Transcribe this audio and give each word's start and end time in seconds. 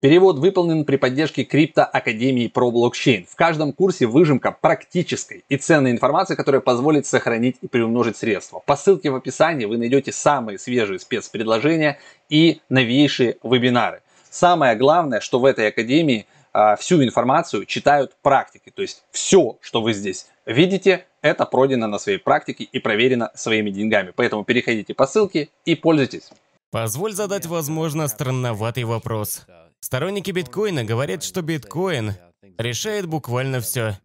Перевод 0.00 0.38
выполнен 0.38 0.86
при 0.86 0.96
поддержке 0.96 1.44
Крипто 1.44 1.84
Академии 1.84 2.48
про 2.48 2.70
блокчейн. 2.70 3.26
В 3.26 3.36
каждом 3.36 3.74
курсе 3.74 4.06
выжимка 4.06 4.50
практической 4.50 5.44
и 5.50 5.58
ценной 5.58 5.90
информации, 5.90 6.36
которая 6.36 6.62
позволит 6.62 7.04
сохранить 7.04 7.58
и 7.60 7.68
приумножить 7.68 8.16
средства. 8.16 8.62
По 8.64 8.76
ссылке 8.76 9.10
в 9.10 9.16
описании 9.16 9.66
вы 9.66 9.76
найдете 9.76 10.10
самые 10.10 10.58
свежие 10.58 10.98
спецпредложения 11.00 11.98
и 12.30 12.62
новейшие 12.70 13.36
вебинары. 13.42 14.00
Самое 14.30 14.74
главное, 14.74 15.20
что 15.20 15.38
в 15.38 15.44
этой 15.44 15.68
академии 15.68 16.24
а, 16.54 16.76
всю 16.76 17.04
информацию 17.04 17.66
читают 17.66 18.16
практики. 18.22 18.72
То 18.74 18.80
есть 18.80 19.04
все, 19.10 19.58
что 19.60 19.82
вы 19.82 19.92
здесь 19.92 20.28
видите, 20.46 21.04
это 21.20 21.44
пройдено 21.44 21.88
на 21.88 21.98
своей 21.98 22.18
практике 22.18 22.64
и 22.64 22.78
проверено 22.78 23.32
своими 23.34 23.68
деньгами. 23.68 24.14
Поэтому 24.16 24.44
переходите 24.44 24.94
по 24.94 25.06
ссылке 25.06 25.50
и 25.66 25.74
пользуйтесь. 25.74 26.30
Позволь 26.70 27.12
задать, 27.12 27.44
возможно, 27.44 28.08
странноватый 28.08 28.84
вопрос. 28.84 29.44
Сторонники 29.80 30.30
биткоина 30.30 30.84
говорят, 30.84 31.22
что 31.22 31.42
биткоин 31.42 32.14
решает 32.58 33.06
буквально 33.06 33.60
все. 33.60 33.98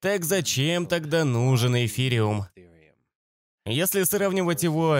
Так 0.00 0.24
зачем 0.24 0.86
тогда 0.86 1.24
нужен 1.24 1.76
эфириум? 1.76 2.46
Если 3.66 4.02
сравнивать 4.02 4.62
его 4.62 4.98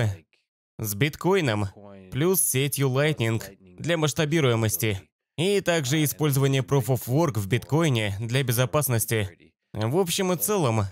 с 0.78 0.94
биткоином, 0.94 1.66
плюс 2.12 2.40
сетью 2.40 2.88
Lightning 2.88 3.42
для 3.78 3.96
масштабируемости, 3.96 5.00
и 5.36 5.60
также 5.60 6.04
использование 6.04 6.62
Proof 6.62 6.86
of 6.86 7.06
Work 7.06 7.38
в 7.38 7.48
биткоине 7.48 8.14
для 8.20 8.42
безопасности. 8.42 9.54
В 9.72 9.96
общем 9.96 10.32
и 10.32 10.36
целом, 10.36 10.82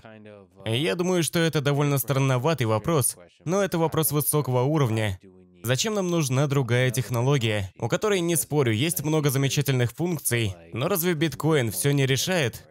я 0.64 0.94
думаю, 0.94 1.22
что 1.22 1.38
это 1.38 1.60
довольно 1.60 1.98
странноватый 1.98 2.66
вопрос, 2.66 3.16
но 3.44 3.62
это 3.62 3.76
вопрос 3.78 4.10
высокого 4.10 4.62
уровня, 4.62 5.20
Зачем 5.62 5.94
нам 5.94 6.08
нужна 6.08 6.46
другая 6.46 6.90
технология, 6.90 7.72
у 7.78 7.88
которой, 7.88 8.20
не 8.20 8.36
спорю, 8.36 8.72
есть 8.72 9.02
много 9.02 9.30
замечательных 9.30 9.92
функций, 9.92 10.54
но 10.72 10.88
разве 10.88 11.14
биткоин 11.14 11.70
все 11.70 11.92
не 11.92 12.06
решает? 12.06 12.64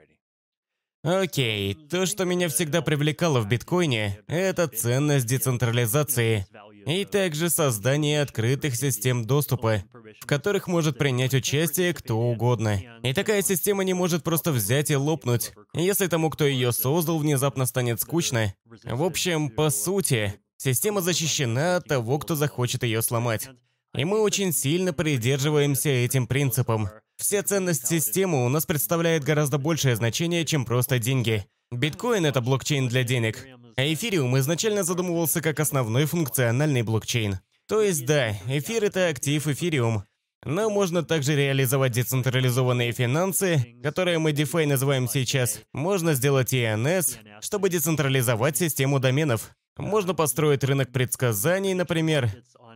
Окей, 1.03 1.73
то, 1.73 2.05
что 2.05 2.25
меня 2.25 2.49
всегда 2.49 2.81
привлекало 2.81 3.39
в 3.39 3.47
биткоине, 3.47 4.19
это 4.27 4.67
ценность 4.67 5.25
децентрализации 5.25 6.45
и 6.85 7.05
также 7.05 7.49
создание 7.49 8.21
открытых 8.21 8.75
систем 8.75 9.25
доступа, 9.25 9.83
в 10.21 10.25
которых 10.25 10.67
может 10.67 10.97
принять 10.97 11.33
участие 11.33 11.93
кто 11.93 12.17
угодно. 12.17 12.81
И 13.03 13.13
такая 13.13 13.41
система 13.41 13.83
не 13.83 13.93
может 13.93 14.23
просто 14.23 14.51
взять 14.51 14.89
и 14.89 14.95
лопнуть, 14.95 15.53
если 15.73 16.07
тому, 16.07 16.29
кто 16.29 16.45
ее 16.45 16.71
создал, 16.71 17.19
внезапно 17.19 17.65
станет 17.65 18.01
скучно. 18.01 18.53
В 18.83 19.03
общем, 19.03 19.49
по 19.49 19.69
сути, 19.69 20.33
Система 20.57 21.01
защищена 21.01 21.77
от 21.77 21.85
того, 21.85 22.17
кто 22.19 22.35
захочет 22.35 22.83
ее 22.83 23.01
сломать. 23.01 23.47
И 23.95 24.05
мы 24.05 24.21
очень 24.21 24.51
сильно 24.51 24.91
придерживаемся 24.91 25.89
этим 25.89 26.27
принципом. 26.27 26.89
Вся 27.17 27.41
ценность 27.43 27.87
системы 27.87 28.45
у 28.45 28.49
нас 28.49 28.65
представляет 28.65 29.23
гораздо 29.23 29.57
большее 29.57 29.95
значение, 29.95 30.45
чем 30.45 30.65
просто 30.65 30.99
деньги. 30.99 31.45
Биткоин— 31.71 32.25
это 32.27 32.41
блокчейн 32.41 32.87
для 32.87 33.03
денег, 33.03 33.45
а 33.75 33.81
эфириум 33.93 34.37
изначально 34.39 34.83
задумывался 34.83 35.41
как 35.41 35.59
основной 35.59 36.05
функциональный 36.05 36.81
блокчейн. 36.81 37.39
То 37.67 37.81
есть 37.81 38.05
да, 38.05 38.31
эфир— 38.47 38.83
это 38.85 39.09
актив 39.09 39.45
эфириум, 39.45 40.03
но 40.45 40.69
можно 40.69 41.03
также 41.03 41.35
реализовать 41.35 41.91
децентрализованные 41.91 42.93
финансы, 42.93 43.75
которые 43.83 44.19
мы 44.19 44.31
DeFi 44.31 44.65
называем 44.65 45.09
сейчас. 45.09 45.59
Можно 45.73 46.13
сделать 46.13 46.53
ENS, 46.53 47.17
чтобы 47.41 47.69
децентрализовать 47.69 48.57
систему 48.57 48.99
доменов. 48.99 49.51
Можно 49.77 50.13
построить 50.13 50.63
рынок 50.63 50.91
предсказаний, 50.91 51.73
например. 51.73 52.31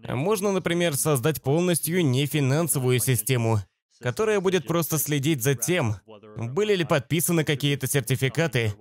Можно, 0.07 0.51
например, 0.51 0.95
создать 0.95 1.41
полностью 1.41 2.05
нефинансовую 2.05 2.99
систему, 2.99 3.59
которая 3.99 4.39
будет 4.39 4.67
просто 4.67 4.97
следить 4.97 5.43
за 5.43 5.55
тем, 5.55 5.95
были 6.37 6.75
ли 6.75 6.85
подписаны 6.85 7.43
какие-то 7.43 7.87
сертификаты, 7.87 8.73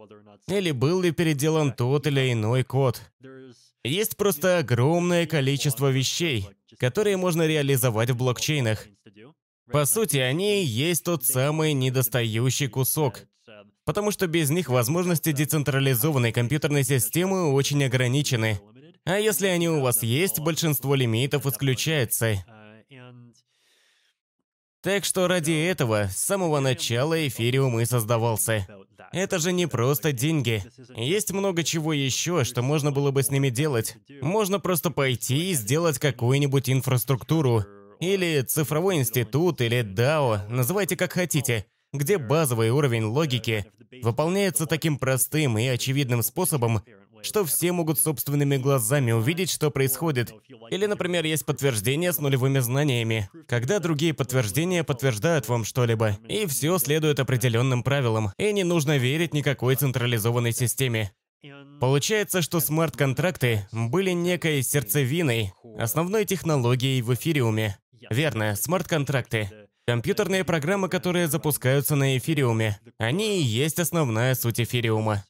или 0.47 0.71
был 0.71 1.03
ли 1.03 1.11
переделан 1.11 1.73
тот 1.73 2.07
или 2.07 2.33
иной 2.33 2.65
код. 2.65 3.01
Есть 3.85 4.17
просто 4.17 4.59
огромное 4.59 5.27
количество 5.27 5.91
вещей, 5.91 6.49
которые 6.79 7.17
можно 7.17 7.47
реализовать 7.47 8.11
в 8.11 8.17
блокчейнах. 8.17 8.87
По 9.71 9.85
сути, 9.85 10.17
они 10.17 10.63
и 10.63 10.67
есть 10.67 11.05
тот 11.05 11.25
самый 11.25 11.73
недостающий 11.75 12.69
кусок, 12.69 13.21
потому 13.85 14.11
что 14.11 14.27
без 14.27 14.51
них 14.51 14.69
возможности 14.69 15.33
децентрализованной 15.33 16.33
компьютерной 16.33 16.85
системы 16.85 17.53
очень 17.53 17.85
ограничены. 17.85 18.61
А 19.05 19.19
если 19.19 19.47
они 19.47 19.69
у 19.69 19.81
вас 19.81 20.03
есть, 20.03 20.41
большинство 20.41 20.95
лимитов 20.95 21.47
исключается. 21.47 22.45
Так 24.83 25.05
что 25.05 25.29
ради 25.29 25.53
этого 25.53 26.09
с 26.11 26.17
самого 26.17 26.61
начала 26.61 27.27
эфириум 27.27 27.81
и 27.81 27.85
создавался. 27.85 28.67
Это 29.13 29.39
же 29.39 29.53
не 29.53 29.67
просто 29.67 30.13
деньги. 30.13 30.65
Есть 30.97 31.33
много 31.33 31.65
чего 31.65 31.93
еще, 31.93 32.45
что 32.45 32.63
можно 32.63 32.93
было 32.93 33.11
бы 33.11 33.23
с 33.23 33.31
ними 33.31 33.51
делать. 33.51 33.97
Можно 34.23 34.61
просто 34.61 34.91
пойти 34.91 35.51
и 35.51 35.55
сделать 35.55 35.99
какую-нибудь 35.99 36.71
инфраструктуру. 36.71 37.65
Или 37.99 38.41
цифровой 38.43 38.97
институт, 38.97 39.61
или 39.61 39.83
DAO, 39.83 40.49
называйте 40.49 40.97
как 40.97 41.13
хотите, 41.13 41.67
где 41.93 42.19
базовый 42.19 42.71
уровень 42.71 43.05
логики 43.05 43.67
выполняется 44.03 44.67
таким 44.67 44.99
простым 44.99 45.59
и 45.59 45.67
очевидным 45.67 46.23
способом, 46.23 46.83
что 47.23 47.45
все 47.45 47.73
могут 47.73 47.99
собственными 47.99 48.57
глазами 48.57 49.13
увидеть, 49.13 49.51
что 49.51 49.71
происходит. 49.71 50.33
Или, 50.71 50.87
например, 50.87 51.25
есть 51.25 51.45
подтверждение 51.45 52.13
с 52.13 52.19
нулевыми 52.19 52.61
знаниями, 52.61 53.29
когда 53.47 53.79
другие 53.79 54.15
подтверждения 54.15 54.85
подтверждают 54.85 55.49
вам 55.49 55.65
что-либо, 55.65 56.17
и 56.29 56.47
все 56.47 56.79
следует 56.79 57.21
определенным 57.21 57.83
правилам, 57.83 58.33
и 58.39 58.53
не 58.53 58.65
нужно 58.65 58.97
верить 58.97 59.35
никакой 59.35 59.77
централизованной 59.77 60.53
системе. 60.53 61.13
Получается, 61.81 62.43
что 62.43 62.61
смарт-контракты 62.61 63.67
были 63.73 64.11
некой 64.11 64.63
сердцевиной, 64.63 65.53
основной 65.79 66.27
технологией 66.27 67.01
в 67.01 67.15
эфириуме. 67.15 67.79
Верно, 68.11 68.57
смарт-контракты. 68.57 69.51
Компьютерные 69.91 70.45
программы, 70.45 70.89
которые 70.89 71.27
запускаются 71.27 71.97
на 71.97 72.17
эфириуме. 72.17 72.79
Они 72.99 73.41
и 73.41 73.43
есть 73.43 73.81
основная 73.81 74.37
суть 74.37 74.61
эфириума. 74.61 75.25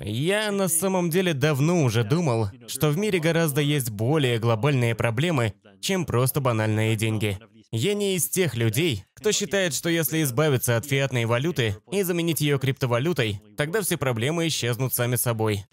Я 0.00 0.50
на 0.52 0.68
самом 0.68 1.10
деле 1.10 1.34
давно 1.34 1.82
уже 1.84 2.02
думал, 2.02 2.48
что 2.66 2.88
в 2.88 2.96
мире 2.96 3.18
гораздо 3.18 3.60
есть 3.60 3.90
более 3.90 4.38
глобальные 4.38 4.94
проблемы, 4.94 5.52
чем 5.82 6.06
просто 6.06 6.40
банальные 6.40 6.96
деньги. 6.96 7.38
Я 7.70 7.92
не 7.92 8.16
из 8.16 8.28
тех 8.30 8.54
людей, 8.54 9.04
кто 9.12 9.30
считает, 9.30 9.74
что 9.74 9.90
если 9.90 10.22
избавиться 10.22 10.78
от 10.78 10.86
фиатной 10.86 11.26
валюты 11.26 11.76
и 11.92 12.02
заменить 12.02 12.40
ее 12.40 12.58
криптовалютой, 12.58 13.42
тогда 13.58 13.82
все 13.82 13.98
проблемы 13.98 14.46
исчезнут 14.46 14.94
сами 14.94 15.16
собой. 15.16 15.66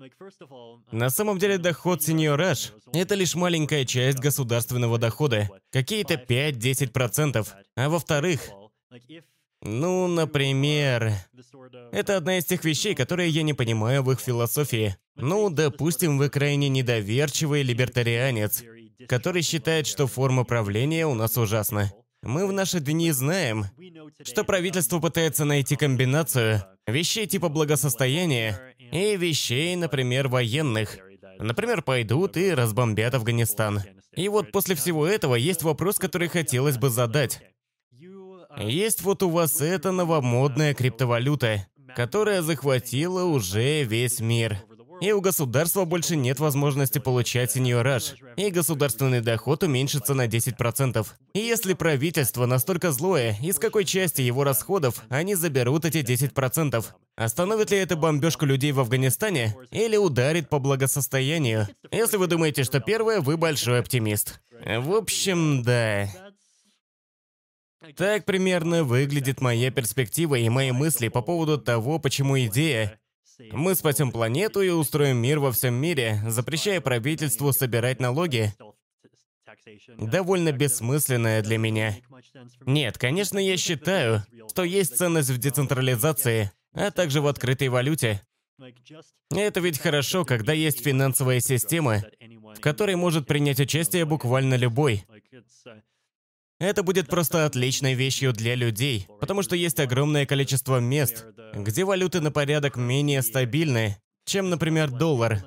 На 0.92 1.10
самом 1.10 1.40
деле 1.40 1.58
доход 1.58 2.04
сеньораж– 2.04 2.74
это 2.94 3.16
лишь 3.16 3.36
маленькая 3.36 3.86
часть 3.86 4.20
государственного 4.20 4.98
дохода, 4.98 5.50
какие-то 5.72 6.16
5-10%. 6.16 7.48
А 7.78 7.90
во-вторых, 7.90 8.42
ну, 9.62 10.08
например, 10.08 11.14
это 11.92 12.18
одна 12.18 12.38
из 12.38 12.46
тех 12.46 12.64
вещей, 12.66 12.94
которые 12.94 13.30
я 13.30 13.42
не 13.42 13.54
понимаю 13.54 14.04
в 14.04 14.12
их 14.12 14.20
философии. 14.20 14.98
Ну, 15.16 15.50
допустим, 15.50 16.18
вы 16.18 16.30
крайне 16.30 16.68
недоверчивый 16.68 17.64
либертарианец, 17.64 18.64
который 19.08 19.42
считает, 19.42 19.88
что 19.88 20.08
форма 20.08 20.44
правления 20.44 21.06
у 21.06 21.14
нас 21.14 21.38
ужасна. 21.38 21.92
Мы 22.22 22.48
в 22.48 22.52
наши 22.52 22.80
дни 22.80 23.12
знаем, 23.12 23.66
что 24.24 24.44
правительство 24.44 25.00
пытается 25.00 25.46
найти 25.46 25.76
комбинацию 25.76 26.64
вещей 26.88 27.28
типа 27.28 27.50
благосостояния 27.50 28.74
и 28.80 29.16
вещей, 29.16 29.76
например, 29.76 30.28
военных. 30.28 30.98
Например, 31.38 31.82
пойдут 31.82 32.38
и 32.38 32.52
разбомбят 32.52 33.14
Афганистан. 33.14 33.84
И 34.16 34.28
вот 34.30 34.52
после 34.52 34.76
всего 34.76 35.06
этого 35.06 35.36
есть 35.36 35.62
вопрос, 35.64 36.00
который 36.00 36.28
хотелось 36.28 36.78
бы 36.78 36.90
задать. 36.90 37.42
Есть 38.58 39.02
вот 39.02 39.22
у 39.22 39.30
вас 39.30 39.60
эта 39.62 39.92
новомодная 39.92 40.74
криптовалюта, 40.74 41.68
которая 41.96 42.42
захватила 42.42 43.26
уже 43.26 43.84
весь 43.84 44.20
мир. 44.20 44.64
И 45.02 45.12
у 45.12 45.22
государства 45.22 45.86
больше 45.86 46.16
нет 46.16 46.40
возможности 46.40 47.00
получать 47.00 47.52
сеньораж. 47.52 48.16
И 48.38 48.50
государственный 48.50 49.22
доход 49.22 49.64
уменьшится 49.64 50.14
на 50.14 50.28
10%. 50.28 51.06
И 51.34 51.40
если 51.40 51.74
правительство 51.74 52.46
настолько 52.46 52.92
злое, 52.92 53.38
из 53.42 53.60
какой 53.60 53.86
части 53.86 54.22
его 54.22 54.44
расходов 54.44 55.04
они 55.10 55.36
заберут 55.36 55.86
эти 55.86 55.98
10%? 55.98 56.86
Остановит 57.16 57.72
ли 57.72 57.78
это 57.78 57.96
бомбежку 57.96 58.46
людей 58.46 58.72
в 58.72 58.80
Афганистане 58.80 59.56
или 59.72 59.98
ударит 59.98 60.50
по 60.50 60.60
благосостоянию? 60.60 61.68
Если 61.92 62.18
вы 62.18 62.28
думаете, 62.28 62.64
что 62.64 62.80
первое, 62.80 63.22
вы 63.22 63.38
большой 63.38 63.80
оптимист. 63.80 64.42
В 64.52 64.94
общем, 64.94 65.64
да. 65.64 66.10
Так 67.96 68.26
примерно 68.26 68.84
выглядит 68.84 69.42
моя 69.42 69.70
перспектива 69.70 70.36
и 70.36 70.50
мои 70.50 70.72
мысли 70.72 71.08
по 71.08 71.22
поводу 71.22 71.60
того, 71.60 72.00
почему 72.00 72.40
идея 72.40 73.00
мы 73.52 73.76
спасем 73.76 74.12
планету 74.12 74.62
и 74.62 74.70
устроим 74.70 75.18
мир 75.18 75.40
во 75.40 75.52
всем 75.52 75.74
мире, 75.76 76.22
запрещая 76.28 76.82
правительству 76.82 77.52
собирать 77.52 78.00
налоги. 78.00 78.54
довольно 79.98 80.52
бессмысленное 80.52 81.42
для 81.42 81.58
меня. 81.58 81.96
Нет, 82.66 82.98
конечно, 82.98 83.40
я 83.40 83.58
считаю, 83.58 84.24
что 84.50 84.64
есть 84.64 84.98
ценность 84.98 85.30
в 85.30 85.38
децентрализации, 85.38 86.52
а 86.74 86.92
также 86.92 87.22
в 87.22 87.28
открытой 87.28 87.70
валюте. 87.70 88.22
Это 89.32 89.60
ведь 89.60 89.80
хорошо, 89.80 90.24
когда 90.24 90.54
есть 90.54 90.84
финансовая 90.84 91.40
система, 91.40 92.04
в 92.56 92.60
которой 92.60 92.96
может 92.96 93.28
принять 93.28 93.60
участие 93.60 94.06
буквально 94.06 94.56
любой. 94.56 95.06
Это 96.60 96.84
будет 96.84 97.08
просто 97.08 97.46
отличной 97.46 97.96
вещью 97.96 98.32
для 98.32 98.56
людей, 98.56 99.08
потому 99.20 99.44
что 99.44 99.56
есть 99.56 99.80
огромное 99.80 100.26
количество 100.26 100.80
мест, 100.80 101.26
где 101.54 101.84
валюты 101.84 102.22
на 102.22 102.32
порядок 102.32 102.78
менее 102.78 103.22
стабильны, 103.22 103.98
чем, 104.26 104.50
например, 104.50 104.90
доллар. 104.90 105.44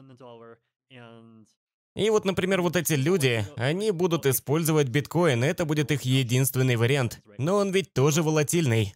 И 1.96 2.10
вот, 2.10 2.24
например, 2.24 2.60
вот 2.60 2.76
эти 2.76 2.92
люди, 2.92 3.44
они 3.56 3.90
будут 3.90 4.26
использовать 4.26 4.88
биткоин, 4.88 5.42
это 5.42 5.64
будет 5.64 5.90
их 5.90 6.02
единственный 6.02 6.76
вариант. 6.76 7.20
Но 7.38 7.56
он 7.56 7.72
ведь 7.72 7.92
тоже 7.92 8.22
волатильный. 8.22 8.94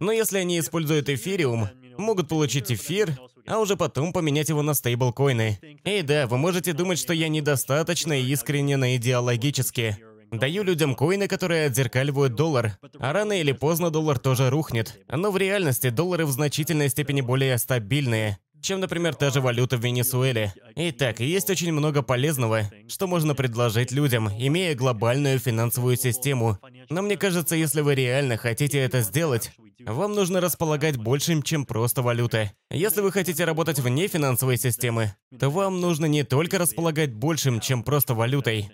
Но 0.00 0.10
если 0.10 0.38
они 0.38 0.58
используют 0.58 1.08
эфириум, 1.08 1.68
могут 1.98 2.28
получить 2.28 2.72
эфир, 2.72 3.16
а 3.46 3.60
уже 3.60 3.76
потом 3.76 4.12
поменять 4.12 4.48
его 4.48 4.62
на 4.62 4.74
стейблкоины. 4.74 5.60
И 5.84 6.02
да, 6.02 6.26
вы 6.26 6.38
можете 6.38 6.72
думать, 6.72 6.98
что 6.98 7.12
я 7.12 7.28
недостаточно 7.28 8.18
искренне 8.18 8.76
на 8.76 8.96
идеологически. 8.96 9.96
Даю 10.32 10.64
людям 10.64 10.94
коины, 10.94 11.28
которые 11.28 11.66
отзеркаливают 11.66 12.34
доллар, 12.34 12.78
а 12.98 13.12
рано 13.12 13.32
или 13.32 13.52
поздно 13.52 13.90
доллар 13.90 14.18
тоже 14.18 14.50
рухнет. 14.50 15.00
Но 15.08 15.30
в 15.30 15.36
реальности 15.36 15.90
доллары 15.90 16.26
в 16.26 16.30
значительной 16.30 16.88
степени 16.88 17.20
более 17.20 17.56
стабильные, 17.58 18.38
чем, 18.60 18.80
например, 18.80 19.14
та 19.14 19.30
же 19.30 19.40
валюта 19.40 19.76
в 19.76 19.84
Венесуэле. 19.84 20.52
Итак, 20.74 21.20
есть 21.20 21.50
очень 21.50 21.72
много 21.72 22.02
полезного, 22.02 22.70
что 22.88 23.06
можно 23.06 23.34
предложить 23.34 23.92
людям, 23.92 24.28
имея 24.28 24.74
глобальную 24.74 25.38
финансовую 25.38 25.96
систему. 25.96 26.58
Но 26.88 27.02
мне 27.02 27.16
кажется, 27.16 27.56
если 27.56 27.80
вы 27.80 27.94
реально 27.94 28.36
хотите 28.36 28.78
это 28.78 29.00
сделать, 29.02 29.52
вам 29.86 30.14
нужно 30.14 30.40
располагать 30.40 30.96
большим, 30.96 31.42
чем 31.42 31.64
просто 31.64 32.02
валюта. 32.02 32.52
Если 32.70 33.00
вы 33.00 33.12
хотите 33.12 33.44
работать 33.44 33.78
вне 33.78 34.08
финансовой 34.08 34.56
системы, 34.56 35.14
то 35.38 35.48
вам 35.48 35.80
нужно 35.80 36.06
не 36.06 36.24
только 36.24 36.58
располагать 36.58 37.12
большим, 37.12 37.60
чем 37.60 37.84
просто 37.84 38.14
валютой. 38.14 38.70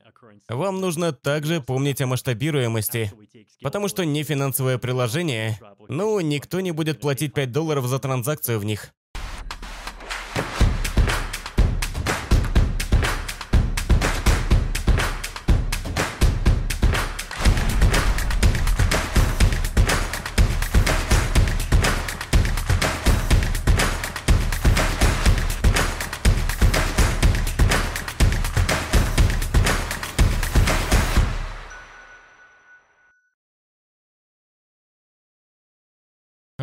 Вам 0.48 0.80
нужно 0.80 1.12
также 1.12 1.60
помнить 1.60 2.00
о 2.00 2.06
масштабируемости, 2.06 3.12
потому 3.62 3.88
что 3.88 4.04
нефинансовое 4.04 4.78
приложение, 4.78 5.58
ну, 5.88 6.18
никто 6.20 6.60
не 6.60 6.72
будет 6.72 7.00
платить 7.00 7.34
5 7.34 7.52
долларов 7.52 7.86
за 7.86 7.98
транзакцию 7.98 8.58
в 8.58 8.64
них. 8.64 8.92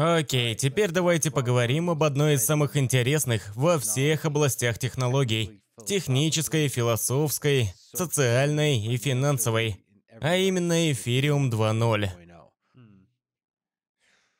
Окей, 0.02 0.56
теперь 0.56 0.92
давайте 0.92 1.30
поговорим 1.30 1.90
об 1.90 2.04
одной 2.04 2.36
из 2.36 2.46
самых 2.46 2.78
интересных 2.78 3.54
во 3.54 3.78
всех 3.78 4.24
областях 4.24 4.80
технологий. 4.80 5.62
Технической, 5.86 6.70
философской, 6.70 7.74
социальной 7.94 8.80
и 8.80 8.96
финансовой. 8.96 9.84
А 10.22 10.38
именно 10.38 10.90
Эфириум 10.94 11.50
2.0. 11.50 12.12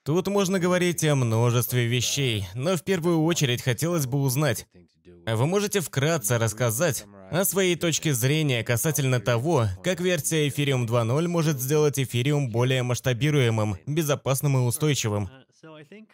Тут 0.06 0.28
можно 0.30 0.60
говорить 0.62 1.04
о 1.04 1.16
множестве 1.16 1.88
вещей, 1.88 2.48
но 2.56 2.78
в 2.78 2.84
первую 2.84 3.22
очередь 3.24 3.62
хотелось 3.62 4.06
бы 4.06 4.22
узнать, 4.22 4.66
вы 5.26 5.46
можете 5.46 5.82
вкратце 5.82 6.38
рассказать 6.38 7.06
о 7.32 7.44
своей 7.44 7.76
точке 7.76 8.14
зрения 8.14 8.64
касательно 8.64 9.20
того, 9.20 9.68
как 9.84 10.00
версия 10.00 10.48
Ethereum 10.48 10.88
2.0 10.88 11.28
может 11.28 11.60
сделать 11.60 12.00
эфириум 12.00 12.50
более 12.50 12.82
масштабируемым, 12.82 13.78
безопасным 13.86 14.58
и 14.58 14.62
устойчивым. 14.62 15.30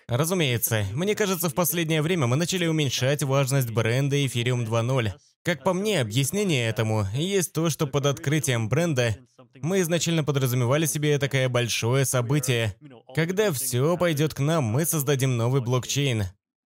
Разумеется, 0.08 0.86
мне 0.94 1.16
кажется, 1.16 1.50
в 1.50 1.54
последнее 1.54 2.02
время 2.02 2.28
мы 2.28 2.36
начали 2.36 2.66
уменьшать 2.66 3.24
важность 3.24 3.70
бренда 3.70 4.16
Ethereum 4.18 4.66
2.0. 4.66 5.14
Как 5.44 5.64
по 5.64 5.74
мне, 5.74 6.02
объяснение 6.02 6.68
этому 6.68 7.06
есть 7.14 7.54
то, 7.54 7.70
что 7.70 7.86
под 7.86 8.08
открытием 8.08 8.68
бренда 8.68 9.16
мы 9.62 9.82
изначально 9.82 10.24
подразумевали 10.24 10.88
себе 10.88 11.20
такое 11.20 11.50
большое 11.50 12.06
событие. 12.06 12.76
Когда 13.14 13.52
все 13.52 13.96
пойдет 13.98 14.34
к 14.34 14.40
нам, 14.40 14.64
мы 14.64 14.86
создадим 14.86 15.38
новый 15.38 15.62
блокчейн. 15.62 16.24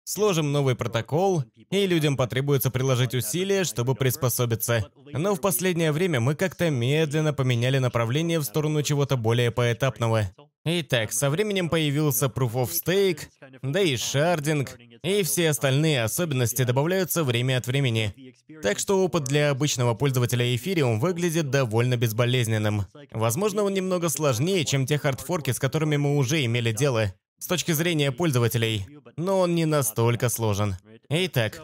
Сложим 0.09 0.53
новый 0.53 0.75
протокол, 0.75 1.45
и 1.69 1.87
людям 1.87 2.17
потребуется 2.17 2.71
приложить 2.71 3.15
усилия, 3.15 3.65
чтобы 3.65 3.95
приспособиться. 3.95 4.87
Но 5.13 5.35
в 5.35 5.41
последнее 5.43 5.93
время 5.93 6.19
мы 6.19 6.35
как-то 6.35 6.71
медленно 6.71 7.35
поменяли 7.35 7.77
направление 7.77 8.39
в 8.39 8.45
сторону 8.45 8.83
чего-то 8.83 9.19
более 9.19 9.51
поэтапного. 9.51 10.31
Итак, 10.65 11.13
со 11.13 11.29
временем 11.29 11.69
появился 11.69 12.25
Proof 12.25 12.53
of 12.55 12.71
Stake, 12.71 13.25
да 13.61 13.83
и 13.83 13.99
шардинг, 13.99 14.79
и 15.03 15.23
все 15.25 15.51
остальные 15.51 16.05
особенности 16.05 16.63
добавляются 16.63 17.23
время 17.23 17.59
от 17.59 17.67
времени. 17.67 18.35
Так 18.63 18.79
что 18.79 19.05
опыт 19.05 19.25
для 19.25 19.51
обычного 19.51 19.93
пользователя 19.93 20.47
Ethereum 20.47 21.01
выглядит 21.01 21.51
довольно 21.51 21.99
безболезненным. 21.99 22.87
Возможно, 23.11 23.63
он 23.63 23.75
немного 23.75 24.09
сложнее, 24.09 24.65
чем 24.65 24.87
те 24.87 24.97
хардфорки, 24.97 25.51
с 25.51 25.59
которыми 25.59 25.99
мы 25.99 26.17
уже 26.17 26.43
имели 26.47 26.73
дело, 26.73 27.13
с 27.39 27.47
точки 27.47 27.73
зрения 27.73 28.13
пользователей, 28.13 28.87
но 29.17 29.41
он 29.41 29.55
не 29.55 29.65
настолько 29.65 30.29
сложен. 30.29 30.77
Итак, 31.09 31.61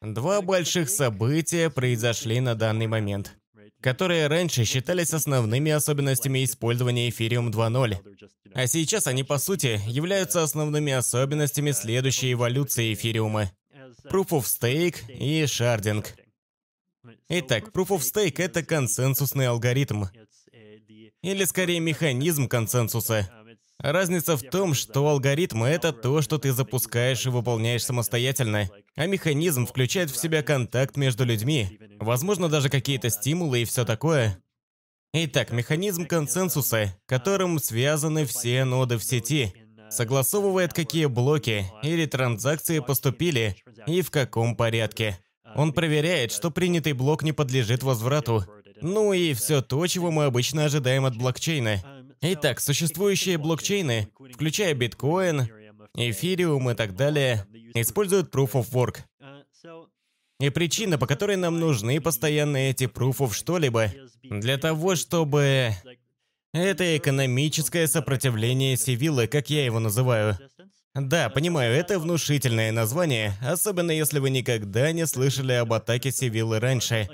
два 0.00 0.42
больших 0.42 0.88
события 0.88 1.70
произошли 1.70 2.40
на 2.40 2.54
данный 2.54 2.86
момент 2.86 3.36
которые 3.84 4.28
раньше 4.28 4.64
считались 4.64 5.12
основными 5.12 5.70
особенностями 5.70 6.42
использования 6.42 7.10
Ethereum 7.10 7.50
2.0. 7.50 7.98
А 8.54 8.66
сейчас 8.66 9.06
они, 9.06 9.24
по 9.24 9.36
сути, 9.36 9.78
являются 9.86 10.42
основными 10.42 10.90
особенностями 10.90 11.72
следующей 11.72 12.32
эволюции 12.32 12.94
эфириума. 12.94 13.52
Proof 14.10 14.28
of 14.28 14.44
Stake 14.44 15.12
и 15.12 15.44
шардинг. 15.44 16.14
Итак, 17.28 17.68
Proof 17.74 17.88
of 17.88 17.98
Stake— 17.98 18.36
это 18.38 18.62
консенсусный 18.62 19.48
алгоритм. 19.48 20.04
Или 21.20 21.44
скорее 21.44 21.80
механизм 21.80 22.48
консенсуса. 22.48 23.28
Разница 23.80 24.36
в 24.36 24.42
том, 24.42 24.72
что 24.72 25.08
алгоритм— 25.08 25.62
это 25.64 25.92
то, 25.92 26.22
что 26.22 26.38
ты 26.38 26.52
запускаешь 26.52 27.26
и 27.26 27.30
выполняешь 27.30 27.84
самостоятельно, 27.84 28.70
а 28.96 29.06
механизм 29.06 29.66
включает 29.66 30.10
в 30.10 30.16
себя 30.16 30.42
контакт 30.42 30.96
между 30.96 31.24
людьми, 31.24 31.78
возможно, 31.98 32.48
даже 32.48 32.68
какие-то 32.68 33.10
стимулы 33.10 33.62
и 33.62 33.64
все 33.64 33.84
такое. 33.84 34.38
Итак, 35.12 35.52
механизм 35.52 36.06
консенсуса, 36.06 36.96
которым 37.06 37.58
связаны 37.58 38.24
все 38.24 38.64
ноды 38.64 38.96
в 38.98 39.04
сети, 39.04 39.52
согласовывает, 39.90 40.72
какие 40.72 41.06
блоки 41.06 41.66
или 41.82 42.06
транзакции 42.06 42.80
поступили 42.80 43.56
и 43.86 44.02
в 44.02 44.10
каком 44.10 44.56
порядке. 44.56 45.18
Он 45.54 45.72
проверяет, 45.72 46.32
что 46.32 46.50
принятый 46.50 46.94
блок 46.94 47.22
не 47.22 47.32
подлежит 47.32 47.82
возврату. 47.82 48.44
Ну 48.80 49.12
и 49.12 49.34
все 49.34 49.62
то, 49.62 49.86
чего 49.86 50.10
мы 50.10 50.24
обычно 50.24 50.64
ожидаем 50.64 51.04
от 51.04 51.16
блокчейна. 51.16 51.93
Итак, 52.26 52.58
существующие 52.58 53.36
блокчейны, 53.36 54.08
включая 54.32 54.72
биткоин, 54.72 55.46
эфириум 55.94 56.70
и 56.70 56.74
так 56.74 56.96
далее, 56.96 57.46
используют 57.74 58.34
Proof 58.34 58.52
of 58.52 58.70
Work. 58.72 59.00
И 60.40 60.48
причина, 60.48 60.96
по 60.96 61.06
которой 61.06 61.36
нам 61.36 61.60
нужны 61.60 62.00
постоянно 62.00 62.56
эти 62.56 62.84
of 63.18 63.34
что-либо, 63.34 63.90
для 64.22 64.56
того, 64.56 64.96
чтобы... 64.96 65.72
Это 66.54 66.96
экономическое 66.96 67.86
сопротивление 67.86 68.76
Сивиллы, 68.76 69.26
как 69.26 69.50
я 69.50 69.64
его 69.66 69.78
называю. 69.78 70.38
Да, 70.94 71.28
понимаю, 71.28 71.74
это 71.74 71.98
внушительное 71.98 72.70
название, 72.70 73.34
особенно 73.42 73.90
если 73.90 74.20
вы 74.20 74.30
никогда 74.30 74.92
не 74.92 75.06
слышали 75.08 75.52
об 75.52 75.72
атаке 75.72 76.12
Сивиллы 76.12 76.60
раньше. 76.60 77.08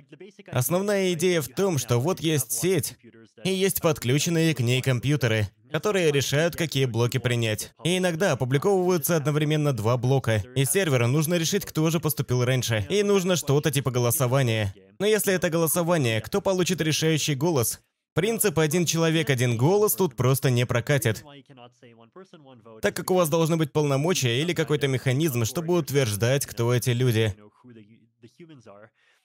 Основная 0.53 1.15
идея 1.15 1.41
в 1.41 1.49
том, 1.49 1.79
что 1.79 1.99
вот 1.99 2.21
есть 2.21 2.53
сеть, 2.53 2.99
и 3.43 3.51
есть 3.51 3.81
подключенные 3.81 4.55
к 4.55 4.61
ней 4.61 4.83
компьютеры, 4.83 5.49
которые 5.73 6.13
решают, 6.13 6.57
какие 6.57 6.85
блоки 6.85 7.17
принять. 7.17 7.73
И 7.83 7.97
иногда 7.97 8.33
опубликовываются 8.33 9.17
одновременно 9.17 9.73
два 9.73 9.97
блока, 9.97 10.45
и 10.55 10.67
серверу 10.67 11.07
нужно 11.07 11.37
решить, 11.37 11.65
кто 11.65 11.89
же 11.89 12.01
поступил 12.01 12.45
раньше. 12.45 12.87
И 12.91 13.03
нужно 13.03 13.35
что-то 13.37 13.71
типа 13.71 13.91
голосования. 13.91 14.75
Но 14.99 15.07
если 15.07 15.33
это 15.33 15.49
голосование, 15.49 16.21
кто 16.21 16.43
получит 16.43 16.83
решающий 16.83 17.35
голос, 17.35 17.81
Принцип 18.13 18.59
«один 18.59 18.87
человек, 18.87 19.31
один 19.31 19.57
голос» 19.57 19.95
тут 19.95 20.17
просто 20.17 20.51
не 20.51 20.67
прокатит. 20.67 21.25
Так 22.83 22.97
как 22.97 23.11
у 23.11 23.15
вас 23.15 23.29
должны 23.29 23.57
быть 23.57 23.73
полномочия 23.73 24.43
или 24.43 24.53
какой-то 24.53 24.89
механизм, 24.89 25.45
чтобы 25.45 25.75
утверждать, 25.75 26.45
кто 26.45 26.75
эти 26.75 26.91
люди. 26.91 27.35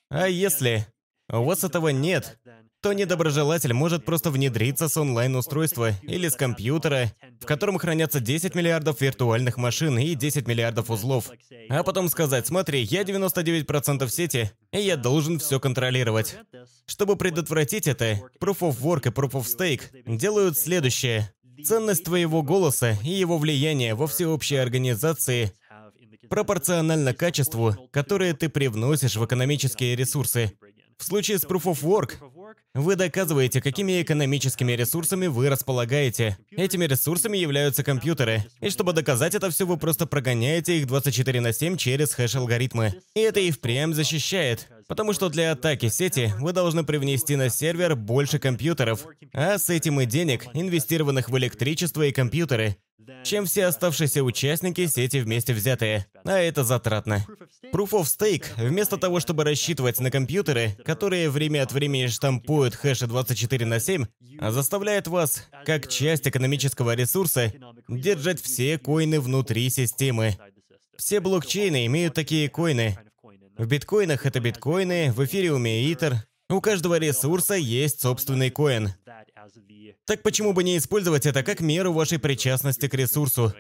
А 0.10 0.28
если 0.28 0.86
у 1.30 1.44
вас 1.44 1.64
этого 1.64 1.90
нет, 1.90 2.40
то 2.86 2.94
недоброжелатель 2.94 3.74
может 3.74 4.06
просто 4.06 4.30
внедриться 4.30 4.88
с 4.88 4.96
онлайн-устройства 4.96 5.94
или 6.04 6.28
с 6.28 6.36
компьютера, 6.36 7.12
в 7.42 7.46
котором 7.48 7.80
хранятся 7.80 8.20
10 8.20 8.54
миллиардов 8.54 9.02
виртуальных 9.02 9.58
машин 9.58 9.98
и 9.98 10.14
10 10.14 10.48
миллиардов 10.48 10.92
узлов. 10.92 11.32
А 11.68 11.82
потом 11.82 12.10
сказать, 12.10 12.46
смотри, 12.46 12.84
я 12.84 13.02
99% 13.02 14.08
сети, 14.10 14.52
и 14.72 14.82
я 14.82 14.98
должен 14.98 15.40
все 15.40 15.60
контролировать. 15.60 16.38
Чтобы 16.86 17.16
предотвратить 17.16 17.88
это, 17.88 18.22
Proof 18.40 18.60
of 18.60 18.78
Work 18.80 19.08
и 19.08 19.12
Proof 19.12 19.32
of 19.32 19.46
Stake 19.46 19.82
делают 20.06 20.56
следующее. 20.56 21.34
Ценность 21.66 22.04
твоего 22.04 22.44
голоса 22.44 23.00
и 23.04 23.10
его 23.10 23.40
влияние 23.40 23.96
во 23.96 24.06
всеобщей 24.06 24.58
организации 24.58 25.54
пропорционально 26.30 27.16
качеству, 27.16 27.90
которое 27.92 28.36
ты 28.36 28.48
привносишь 28.48 29.16
в 29.16 29.26
экономические 29.26 29.96
ресурсы. 29.96 30.52
В 30.98 31.04
случае 31.04 31.40
с 31.40 31.44
Proof 31.44 31.64
of 31.64 31.82
Work 31.82 32.35
вы 32.74 32.96
доказываете, 32.96 33.62
какими 33.62 34.02
экономическими 34.02 34.74
ресурсами 34.74 35.28
вы 35.28 35.50
располагаете. 35.50 36.38
Этими 36.52 36.86
ресурсами 36.86 37.38
являются 37.38 37.84
компьютеры. 37.84 38.46
И 38.62 38.70
чтобы 38.70 38.94
доказать 38.94 39.36
это 39.36 39.50
все, 39.50 39.66
вы 39.66 39.78
просто 39.78 40.06
прогоняете 40.06 40.78
их 40.80 40.88
24 40.88 41.42
на 41.42 41.54
7 41.54 41.78
через 41.78 42.14
хэш-алгоритмы. 42.14 43.02
И 43.14 43.22
это 43.22 43.40
и 43.40 43.52
впрямь 43.52 43.94
защищает. 43.94 44.68
Потому 44.88 45.14
что 45.14 45.30
для 45.30 45.52
атаки 45.52 45.90
сети 45.90 46.34
вы 46.40 46.54
должны 46.54 46.84
привнести 46.84 47.36
на 47.36 47.50
сервер 47.50 47.96
больше 47.96 48.40
компьютеров, 48.40 49.06
а 49.34 49.58
с 49.58 49.70
этим 49.70 50.00
и 50.02 50.06
денег, 50.06 50.46
инвестированных 50.54 51.30
в 51.30 51.38
электричество 51.38 52.04
и 52.04 52.12
компьютеры, 52.12 52.78
чем 53.24 53.46
все 53.46 53.66
оставшиеся 53.66 54.24
участники 54.24 54.86
сети 54.88 55.18
вместе 55.18 55.54
взятые. 55.54 56.06
А 56.24 56.38
это 56.38 56.64
затратно. 56.64 57.26
Proof 57.74 57.92
of 57.92 58.04
Stake, 58.04 58.46
вместо 58.58 58.98
того, 58.98 59.20
чтобы 59.20 59.44
рассчитывать 59.44 60.00
на 60.00 60.12
компьютеры, 60.12 60.78
которые 60.86 61.30
время 61.30 61.64
от 61.64 61.72
времени 61.72 62.08
штампуют 62.08 62.76
хэши 62.76 63.08
24 63.08 63.66
на 63.66 63.80
7, 63.80 64.06
заставляет 64.40 65.08
вас, 65.08 65.48
как 65.66 65.88
часть 65.88 66.28
экономического 66.28 66.96
ресурса, 66.96 67.52
держать 67.88 68.42
все 68.42 68.78
коины 68.78 69.20
внутри 69.20 69.70
системы. 69.70 70.38
Все 70.98 71.20
блокчейны 71.20 71.86
имеют 71.88 72.14
такие 72.14 72.50
коины. 72.50 72.98
В 73.58 73.68
биткоинах 73.68 74.26
это 74.26 74.42
биткоины, 74.42 75.14
в 75.14 75.24
эфириуме 75.24 75.92
итер. 75.92 76.16
У 76.50 76.60
каждого 76.60 76.98
ресурса 77.00 77.56
есть 77.56 78.02
собственный 78.02 78.50
коин. 78.50 78.90
Так 80.06 80.24
почему 80.24 80.52
бы 80.52 80.64
не 80.64 80.78
использовать 80.78 81.26
это 81.26 81.42
как 81.42 81.62
меру 81.62 81.94
вашей 81.94 82.20
причастности 82.20 82.90
к 82.90 82.94
ресурсу? 82.94 83.54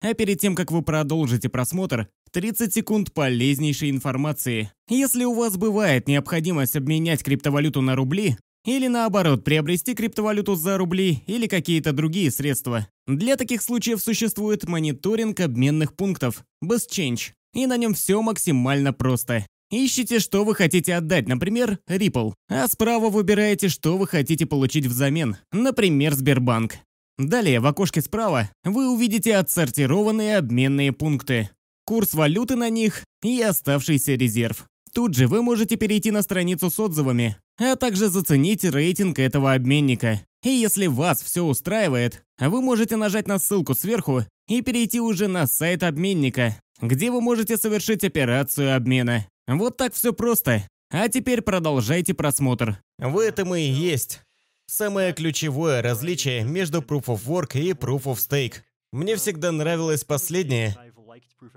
А 0.00 0.14
перед 0.14 0.38
тем, 0.38 0.54
как 0.54 0.70
вы 0.70 0.82
продолжите 0.82 1.48
просмотр, 1.48 2.08
30 2.30 2.72
секунд 2.72 3.12
полезнейшей 3.12 3.90
информации. 3.90 4.70
Если 4.88 5.24
у 5.24 5.34
вас 5.34 5.56
бывает 5.56 6.06
необходимость 6.06 6.76
обменять 6.76 7.24
криптовалюту 7.24 7.80
на 7.80 7.96
рубли, 7.96 8.36
или 8.64 8.86
наоборот, 8.86 9.44
приобрести 9.44 9.94
криптовалюту 9.94 10.54
за 10.54 10.78
рубли 10.78 11.22
или 11.26 11.48
какие-то 11.48 11.92
другие 11.92 12.30
средства. 12.30 12.86
Для 13.06 13.36
таких 13.36 13.62
случаев 13.62 14.00
существует 14.00 14.68
мониторинг 14.68 15.40
обменных 15.40 15.94
пунктов, 15.96 16.44
BestChange. 16.64 17.32
И 17.54 17.66
на 17.66 17.76
нем 17.76 17.94
все 17.94 18.20
максимально 18.20 18.92
просто. 18.92 19.46
Ищите, 19.70 20.18
что 20.18 20.44
вы 20.44 20.54
хотите 20.54 20.94
отдать, 20.94 21.26
например, 21.26 21.78
Ripple, 21.88 22.34
а 22.48 22.68
справа 22.68 23.08
выбираете, 23.08 23.68
что 23.68 23.96
вы 23.96 24.06
хотите 24.06 24.46
получить 24.46 24.86
взамен, 24.86 25.36
например, 25.52 26.14
Сбербанк. 26.14 26.74
Далее 27.18 27.60
в 27.60 27.66
окошке 27.66 28.02
справа 28.02 28.50
вы 28.64 28.92
увидите 28.92 29.36
отсортированные 29.36 30.36
обменные 30.36 30.92
пункты, 30.92 31.50
курс 31.86 32.12
валюты 32.14 32.56
на 32.56 32.68
них 32.70 33.04
и 33.22 33.40
оставшийся 33.40 34.14
резерв. 34.14 34.66
Тут 34.92 35.14
же 35.14 35.26
вы 35.26 35.42
можете 35.42 35.76
перейти 35.76 36.10
на 36.10 36.22
страницу 36.22 36.70
с 36.70 36.78
отзывами, 36.78 37.36
а 37.58 37.76
также 37.76 38.08
заценить 38.08 38.64
рейтинг 38.64 39.18
этого 39.18 39.54
обменника. 39.54 40.20
И 40.44 40.50
если 40.50 40.86
вас 40.86 41.22
все 41.22 41.42
устраивает, 41.42 42.22
вы 42.38 42.60
можете 42.60 42.96
нажать 42.96 43.26
на 43.26 43.38
ссылку 43.38 43.74
сверху 43.74 44.22
и 44.48 44.60
перейти 44.60 45.00
уже 45.00 45.26
на 45.26 45.46
сайт 45.46 45.82
обменника, 45.82 46.56
где 46.80 47.10
вы 47.10 47.20
можете 47.20 47.56
совершить 47.56 48.04
операцию 48.04 48.76
обмена. 48.76 49.26
Вот 49.46 49.76
так 49.76 49.94
все 49.94 50.12
просто. 50.12 50.68
А 50.90 51.08
теперь 51.08 51.42
продолжайте 51.42 52.14
просмотр. 52.14 52.78
В 52.98 53.18
этом 53.18 53.54
и 53.54 53.62
есть 53.62 54.20
самое 54.66 55.12
ключевое 55.12 55.82
различие 55.82 56.44
между 56.44 56.80
Proof 56.80 57.06
of 57.06 57.26
Work 57.26 57.58
и 57.58 57.72
Proof 57.72 58.04
of 58.04 58.16
Stake. 58.16 58.62
Мне 58.92 59.16
всегда 59.16 59.50
нравилось 59.50 60.04
последнее, 60.04 60.76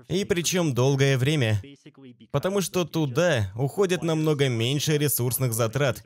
и 0.08 0.24
причем 0.24 0.74
долгое 0.74 1.16
время, 1.16 1.62
потому 2.30 2.60
что 2.60 2.84
туда 2.84 3.52
уходит 3.54 4.02
намного 4.02 4.48
меньше 4.48 4.98
ресурсных 4.98 5.52
затрат. 5.52 6.02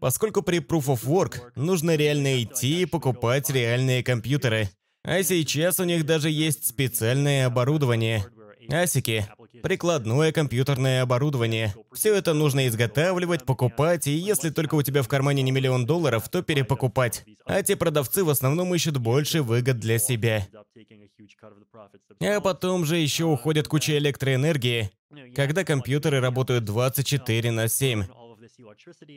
Поскольку 0.00 0.42
при 0.42 0.58
Proof 0.58 0.86
of 0.86 1.04
Work 1.04 1.52
нужно 1.54 1.96
реально 1.96 2.42
идти 2.42 2.82
и 2.82 2.86
покупать 2.86 3.50
реальные 3.50 4.02
компьютеры. 4.02 4.68
А 5.04 5.22
сейчас 5.22 5.78
у 5.80 5.84
них 5.84 6.06
даже 6.06 6.30
есть 6.30 6.66
специальное 6.66 7.46
оборудование. 7.46 8.24
Асики, 8.70 9.28
прикладное 9.62 10.32
компьютерное 10.32 11.02
оборудование. 11.02 11.74
Все 11.92 12.14
это 12.14 12.32
нужно 12.32 12.66
изготавливать, 12.66 13.44
покупать, 13.44 14.06
и 14.06 14.12
если 14.12 14.48
только 14.48 14.74
у 14.74 14.82
тебя 14.82 15.02
в 15.02 15.08
кармане 15.08 15.42
не 15.42 15.52
миллион 15.52 15.84
долларов, 15.84 16.28
то 16.30 16.42
перепокупать. 16.42 17.24
А 17.44 17.62
те 17.62 17.76
продавцы 17.76 18.24
в 18.24 18.30
основном 18.30 18.74
ищут 18.74 18.96
больше 18.96 19.42
выгод 19.42 19.78
для 19.78 19.98
себя. 19.98 20.46
А 22.20 22.40
потом 22.40 22.86
же 22.86 22.96
еще 22.96 23.24
уходит 23.24 23.68
куча 23.68 23.98
электроэнергии, 23.98 24.90
когда 25.36 25.64
компьютеры 25.64 26.20
работают 26.20 26.64
24 26.64 27.50
на 27.50 27.68
7. 27.68 28.04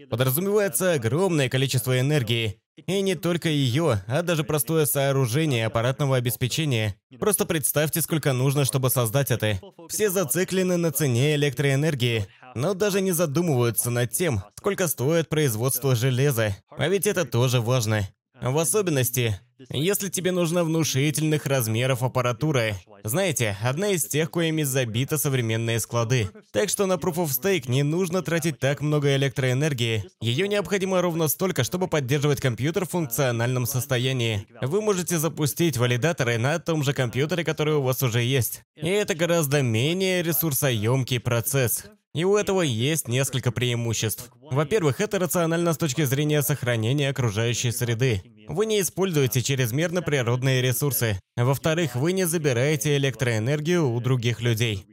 Подразумевается 0.10 0.94
огромное 0.94 1.50
количество 1.50 2.00
энергии. 2.00 2.62
И 2.76 3.02
не 3.02 3.16
только 3.16 3.50
ее, 3.50 4.04
а 4.08 4.22
даже 4.22 4.44
простое 4.44 4.86
сооружение 4.86 5.66
аппаратного 5.66 6.16
обеспечения. 6.18 6.96
Просто 7.20 7.46
представьте, 7.46 8.02
сколько 8.02 8.34
нужно, 8.34 8.66
чтобы 8.66 8.90
создать 8.90 9.32
это. 9.32 9.60
Все 9.90 10.10
зациклены 10.10 10.78
на 10.78 10.92
цене 10.92 11.36
электроэнергии, 11.36 12.28
но 12.54 12.74
даже 12.74 13.02
не 13.02 13.12
задумываются 13.12 13.90
над 13.90 14.12
тем, 14.12 14.44
сколько 14.56 14.88
стоит 14.88 15.28
производство 15.28 15.96
железа. 15.96 16.56
А 16.70 16.88
ведь 16.88 17.08
это 17.08 17.26
тоже 17.26 17.62
важно. 17.62 18.08
В 18.42 18.58
особенности, 18.58 19.40
если 19.70 20.10
тебе 20.10 20.32
нужна 20.32 20.64
внушительных 20.64 21.46
размеров 21.46 22.04
аппаратура. 22.04 22.76
Знаете, 23.04 23.58
одна 23.64 23.90
из 23.90 24.06
тех, 24.06 24.30
коими 24.30 24.64
забиты 24.64 25.18
современные 25.18 25.80
склады. 25.80 26.30
Так 26.52 26.70
что 26.70 26.86
на 26.86 26.94
Proof 26.94 27.16
of 27.16 27.28
Stake 27.28 27.70
не 27.70 27.84
нужно 27.84 28.22
тратить 28.22 28.60
так 28.60 28.82
много 28.82 29.16
электроэнергии. 29.16 30.06
Ее 30.22 30.48
необходимо 30.48 31.02
ровно 31.02 31.28
столько, 31.28 31.64
чтобы 31.64 31.88
поддерживать 31.88 32.42
компьютер 32.42 32.86
в 32.86 32.92
функциональном 32.92 33.66
состоянии. 33.66 34.46
Вы 34.62 34.82
можете 34.82 35.18
запустить 35.18 35.78
валидаторы 35.78 36.38
на 36.38 36.60
том 36.60 36.84
же 36.84 36.94
компьютере, 36.94 37.44
который 37.44 37.76
у 37.76 37.82
вас 37.82 38.04
уже 38.04 38.22
есть. 38.22 38.64
И 38.76 38.88
это 38.88 39.16
гораздо 39.16 39.62
менее 39.62 40.22
ресурсоемкий 40.22 41.20
процесс. 41.20 41.86
И 42.18 42.24
у 42.24 42.36
этого 42.36 42.64
есть 42.64 43.08
несколько 43.08 43.52
преимуществ. 43.52 44.32
Во-первых, 44.42 45.02
это 45.02 45.20
рационально 45.20 45.74
с 45.74 45.78
точки 45.78 46.04
зрения 46.04 46.42
сохранения 46.42 47.10
окружающей 47.10 47.72
среды. 47.72 48.24
Вы 48.48 48.66
не 48.66 48.82
используете 48.82 49.44
чрезмерно 49.44 50.02
природные 50.02 50.64
ресурсы. 50.64 51.20
Во-вторых, 51.36 51.96
вы 51.96 52.14
не 52.14 52.26
забираете 52.26 52.98
электроэнергию 52.98 53.88
у 53.88 54.00
других 54.00 54.42
людей. 54.42 54.88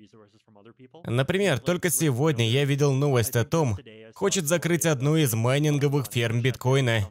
Например, 1.04 1.58
только 1.60 1.88
сегодня 1.88 2.46
я 2.46 2.66
видел 2.66 2.92
новость 2.92 3.36
о 3.36 3.46
том, 3.46 3.78
хочет 4.12 4.46
закрыть 4.46 4.84
одну 4.84 5.16
из 5.16 5.32
майнинговых 5.32 6.08
ферм 6.12 6.42
биткоина, 6.42 7.08